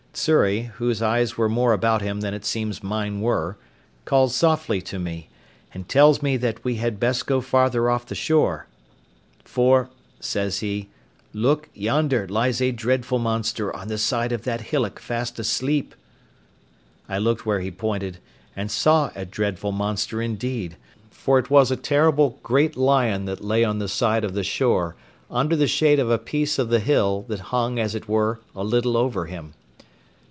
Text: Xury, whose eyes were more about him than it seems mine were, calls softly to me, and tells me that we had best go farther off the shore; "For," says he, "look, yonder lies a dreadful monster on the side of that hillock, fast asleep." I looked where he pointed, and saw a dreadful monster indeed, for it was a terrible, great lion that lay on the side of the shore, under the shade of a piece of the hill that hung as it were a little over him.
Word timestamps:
Xury, 0.13 0.63
whose 0.75 1.01
eyes 1.01 1.37
were 1.37 1.47
more 1.47 1.71
about 1.71 2.01
him 2.01 2.19
than 2.19 2.33
it 2.33 2.43
seems 2.43 2.83
mine 2.83 3.21
were, 3.21 3.55
calls 4.03 4.35
softly 4.35 4.81
to 4.81 4.99
me, 4.99 5.29
and 5.73 5.87
tells 5.87 6.21
me 6.21 6.35
that 6.35 6.65
we 6.65 6.75
had 6.75 6.99
best 6.99 7.25
go 7.25 7.39
farther 7.39 7.89
off 7.89 8.07
the 8.07 8.13
shore; 8.13 8.67
"For," 9.45 9.89
says 10.19 10.59
he, 10.59 10.89
"look, 11.33 11.69
yonder 11.73 12.27
lies 12.27 12.61
a 12.61 12.71
dreadful 12.73 13.19
monster 13.19 13.73
on 13.73 13.87
the 13.87 13.97
side 13.97 14.33
of 14.33 14.41
that 14.43 14.59
hillock, 14.59 14.99
fast 14.99 15.39
asleep." 15.39 15.95
I 17.07 17.17
looked 17.17 17.45
where 17.45 17.61
he 17.61 17.71
pointed, 17.71 18.17
and 18.53 18.69
saw 18.69 19.11
a 19.15 19.23
dreadful 19.23 19.71
monster 19.71 20.21
indeed, 20.21 20.75
for 21.09 21.39
it 21.39 21.49
was 21.49 21.71
a 21.71 21.77
terrible, 21.77 22.37
great 22.43 22.75
lion 22.75 23.23
that 23.25 23.45
lay 23.45 23.63
on 23.63 23.79
the 23.79 23.87
side 23.87 24.25
of 24.25 24.33
the 24.33 24.43
shore, 24.43 24.97
under 25.31 25.55
the 25.55 25.67
shade 25.67 25.99
of 26.01 26.09
a 26.11 26.17
piece 26.19 26.59
of 26.59 26.67
the 26.67 26.81
hill 26.81 27.23
that 27.29 27.39
hung 27.55 27.79
as 27.79 27.95
it 27.95 28.09
were 28.09 28.41
a 28.53 28.65
little 28.65 28.97
over 28.97 29.27
him. 29.27 29.53